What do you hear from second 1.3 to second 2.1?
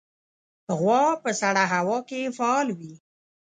سړه هوا